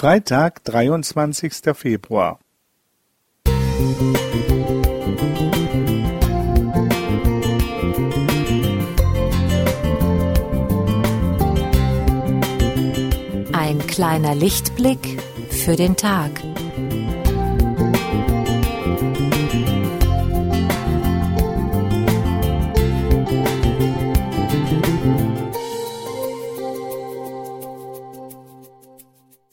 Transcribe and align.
Freitag, 0.00 0.62
23. 0.62 1.74
Februar. 1.74 2.38
Ein 13.52 13.84
kleiner 13.88 14.36
Lichtblick 14.36 15.20
für 15.50 15.74
den 15.74 15.96
Tag. 15.96 16.30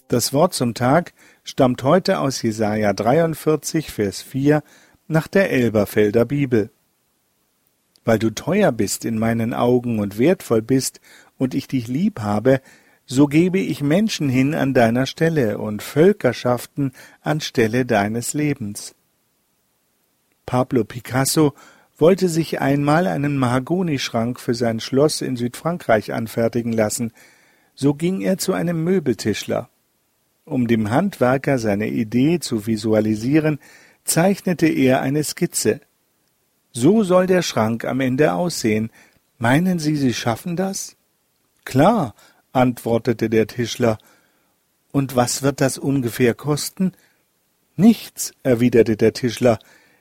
Das 0.07 0.33
Wort 0.33 0.53
zum 0.53 0.75
Tag 0.75 1.13
stammt 1.43 1.81
heute 1.81 2.19
aus 2.19 2.39
Jesaja 2.43 2.93
43, 2.93 3.89
Vers 3.89 4.21
4 4.21 4.61
nach 5.07 5.27
der 5.27 5.49
Elberfelder 5.49 6.25
Bibel. 6.25 6.70
Weil 8.03 8.20
du 8.20 8.30
teuer 8.30 8.71
bist 8.71 9.03
in 9.03 9.17
meinen 9.17 9.55
Augen 9.55 9.97
und 9.97 10.20
wertvoll 10.20 10.61
bist 10.61 11.02
und 11.39 11.55
ich 11.55 11.67
dich 11.67 11.88
lieb 11.88 12.20
habe, 12.20 12.61
so 13.07 13.25
gebe 13.25 13.57
ich 13.57 13.81
Menschen 13.81 14.30
hin 14.30 14.53
an 14.53 14.75
deiner 14.75 15.07
Stelle 15.07 15.57
und 15.57 15.81
Völkerschaften 15.81 16.91
an 17.22 17.41
Stelle 17.41 17.83
deines 17.88 18.35
Lebens. 18.35 18.94
Pablo 20.45 20.83
Picasso 20.83 21.55
wollte 21.97 22.30
sich 22.30 22.61
einmal 22.61 23.08
einen 23.08 23.38
Mahagonischrank 23.38 24.39
für 24.39 24.53
sein 24.53 24.80
Schloss 24.80 25.22
in 25.22 25.35
Südfrankreich 25.35 26.13
anfertigen 26.13 26.73
lassen. 26.73 27.11
So 27.73 27.95
ging 27.95 28.22
er 28.22 28.38
zu 28.38 28.53
einem 28.53 28.83
Möbeltischler. 28.83 29.69
Um 30.45 30.67
dem 30.67 30.91
Handwerker 30.91 31.58
seine 31.58 31.90
Idee 31.90 32.40
zu 32.40 32.67
visualisieren, 32.67 33.59
zeichnete 34.03 34.67
er 34.67 35.02
eine 35.02 35.23
Skizze. 35.23 35.81
So 36.72 37.03
soll 37.03 37.25
der 37.25 37.42
Schrank 37.42 37.83
am 37.83 38.00
Ende 38.00 38.33
aussehen. 38.33 38.92
Meinen 39.39 39.80
Sie, 39.80 39.95
Sie 39.95 40.14
schaffen 40.14 40.56
das? 40.56 40.97
Klar, 41.66 42.14
antwortete 42.53 43.30
der 43.30 43.47
Tischler. 43.47 43.97
Und 44.92 45.16
was 45.16 45.42
wird 45.42 45.61
das 45.61 45.80
ungefähr 45.80 46.36
kosten? 46.36 46.91
Nichts, 47.75 48.31
erwiderte 48.44 48.97
der 48.97 49.14
Tischler. 49.14 49.58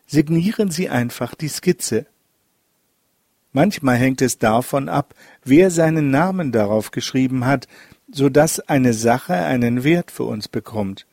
Signieren 0.06 0.70
Sie 0.70 0.90
einfach 0.90 1.34
die 1.34 1.48
Skizze. 1.48 2.06
Manchmal 3.55 3.97
hängt 3.97 4.20
es 4.20 4.38
davon 4.38 4.88
ab, 4.88 5.14
wer 5.44 5.70
seinen 5.70 6.10
Namen 6.10 6.50
darauf 6.50 6.91
geschrieben 6.91 7.47
hat, 7.47 7.69
so 8.11 8.28
dass 8.28 8.58
eine 8.58 8.92
Sache 8.92 9.34
einen 9.34 9.84
Wert 9.84 10.11
für 10.11 10.24
uns 10.24 10.48
bekommt. 10.48 11.06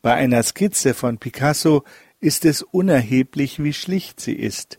Bei 0.00 0.14
einer 0.14 0.44
Skizze 0.44 0.94
von 0.94 1.18
Picasso 1.18 1.82
ist 2.20 2.44
es 2.44 2.62
unerheblich, 2.62 3.60
wie 3.62 3.72
schlicht 3.72 4.20
sie 4.20 4.34
ist. 4.34 4.78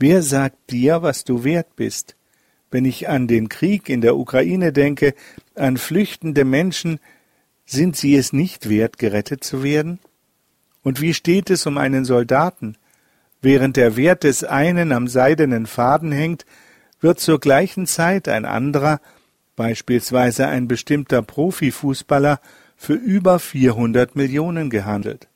Wer 0.00 0.22
sagt 0.22 0.70
dir, 0.70 1.02
was 1.02 1.22
du 1.22 1.44
wert 1.44 1.76
bist? 1.76 2.16
Wenn 2.72 2.84
ich 2.84 3.08
an 3.08 3.28
den 3.28 3.48
Krieg 3.48 3.88
in 3.88 4.00
der 4.00 4.16
Ukraine 4.16 4.72
denke, 4.72 5.14
an 5.54 5.76
flüchtende 5.76 6.44
Menschen, 6.44 6.98
sind 7.66 7.96
sie 7.96 8.16
es 8.16 8.32
nicht 8.32 8.68
wert, 8.68 8.98
gerettet 8.98 9.44
zu 9.44 9.62
werden? 9.62 10.00
Und 10.82 11.00
wie 11.00 11.14
steht 11.14 11.50
es 11.50 11.66
um 11.66 11.78
einen 11.78 12.04
Soldaten? 12.04 12.76
Während 13.42 13.76
der 13.76 13.96
Wert 13.96 14.24
des 14.24 14.44
einen 14.44 14.92
am 14.92 15.08
seidenen 15.08 15.66
Faden 15.66 16.12
hängt, 16.12 16.44
wird 17.00 17.20
zur 17.20 17.40
gleichen 17.40 17.86
Zeit 17.86 18.28
ein 18.28 18.44
anderer 18.44 19.00
beispielsweise 19.60 20.46
ein 20.46 20.68
bestimmter 20.68 21.20
Profifußballer, 21.20 22.40
für 22.78 22.94
über 22.94 23.38
400 23.38 24.16
Millionen 24.16 24.70
gehandelt. 24.70 25.28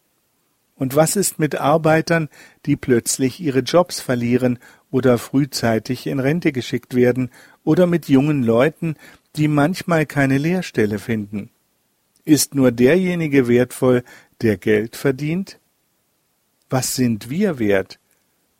Und 0.76 0.96
was 0.96 1.14
ist 1.14 1.38
mit 1.38 1.56
Arbeitern, 1.56 2.30
die 2.64 2.74
plötzlich 2.74 3.38
ihre 3.38 3.58
Jobs 3.58 4.00
verlieren 4.00 4.58
oder 4.90 5.18
frühzeitig 5.18 6.06
in 6.06 6.20
Rente 6.20 6.52
geschickt 6.52 6.94
werden, 6.94 7.30
oder 7.64 7.86
mit 7.86 8.08
jungen 8.08 8.42
Leuten, 8.42 8.96
die 9.36 9.46
manchmal 9.46 10.06
keine 10.06 10.38
Lehrstelle 10.38 10.98
finden? 10.98 11.50
Ist 12.24 12.54
nur 12.54 12.72
derjenige 12.72 13.46
wertvoll, 13.46 14.04
der 14.40 14.56
Geld 14.56 14.96
verdient? 14.96 15.58
Was 16.70 16.94
sind 16.94 17.30
wir 17.30 17.58
wert? 17.58 17.98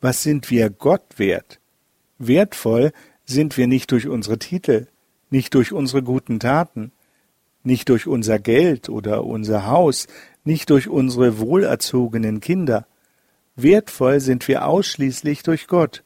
Was 0.01 0.23
sind 0.23 0.51
wir 0.51 0.69
Gott 0.69 1.17
wert? 1.17 1.59
Wertvoll 2.17 2.91
sind 3.25 3.57
wir 3.57 3.67
nicht 3.67 3.91
durch 3.91 4.07
unsere 4.07 4.37
Titel, 4.37 4.87
nicht 5.29 5.53
durch 5.53 5.71
unsere 5.71 6.03
guten 6.03 6.39
Taten, 6.39 6.91
nicht 7.63 7.89
durch 7.89 8.07
unser 8.07 8.39
Geld 8.39 8.89
oder 8.89 9.25
unser 9.25 9.65
Haus, 9.65 10.07
nicht 10.43 10.69
durch 10.69 10.87
unsere 10.87 11.39
wohlerzogenen 11.39 12.39
Kinder. 12.39 12.85
Wertvoll 13.55 14.19
sind 14.19 14.47
wir 14.47 14.67
ausschließlich 14.67 15.43
durch 15.43 15.67
Gott. 15.67 16.03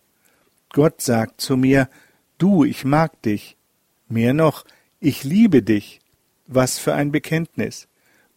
Gott 0.71 1.01
sagt 1.01 1.41
zu 1.41 1.57
mir, 1.57 1.89
du, 2.37 2.63
ich 2.63 2.85
mag 2.85 3.21
dich. 3.23 3.57
Mehr 4.07 4.33
noch, 4.33 4.65
ich 4.99 5.23
liebe 5.23 5.61
dich. 5.61 5.99
Was 6.47 6.79
für 6.79 6.93
ein 6.93 7.11
Bekenntnis. 7.11 7.87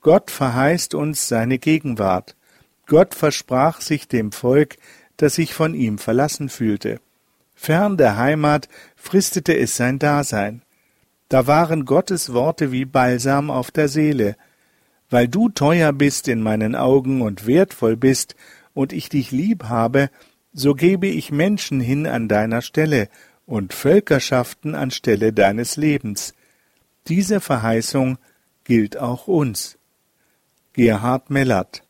Gott 0.01 0.31
verheißt 0.31 0.95
uns 0.95 1.29
seine 1.29 1.59
Gegenwart. 1.59 2.37
Gott 2.93 3.15
versprach 3.15 3.81
sich 3.81 4.07
dem 4.07 4.33
Volk, 4.33 4.77
das 5.17 5.37
sich 5.37 5.55
von 5.55 5.73
ihm 5.73 5.97
verlassen 5.97 6.51
fühlte. 6.51 7.01
Fern 7.55 7.97
der 7.97 8.19
Heimat 8.19 8.69
fristete 8.97 9.57
es 9.57 9.79
sein 9.79 9.99
Dasein. 9.99 10.61
Da 11.31 11.47
waren 11.47 11.87
Gottes 11.87 12.35
Worte 12.35 12.71
wie 12.71 12.85
Balsam 12.85 13.51
auf 13.51 13.71
der 13.71 13.89
Seele. 13.89 14.37
Weil 15.09 15.27
du 15.27 15.49
teuer 15.49 15.95
bist 15.95 16.29
in 16.29 16.43
meinen 16.43 16.77
Augen 16.77 17.23
und 17.23 17.47
wertvoll 17.47 17.97
bist, 17.97 18.37
und 18.75 18.93
ich 18.93 19.09
dich 19.09 19.31
lieb 19.31 19.65
habe, 19.71 20.11
so 20.53 20.75
gebe 20.75 21.07
ich 21.07 21.33
Menschen 21.33 21.81
hin 21.81 22.07
an 22.07 22.29
deiner 22.29 22.61
Stelle 22.61 23.09
und 23.47 23.73
Völkerschaften 23.73 24.75
an 24.75 24.91
Stelle 24.91 25.33
deines 25.33 25.79
Lebens. 25.79 26.35
Diese 27.09 27.41
Verheißung 27.41 28.19
gilt 28.65 28.99
auch 28.99 29.29
uns. 29.29 29.79
Gerhard 30.75 31.31
Mellert 31.31 31.85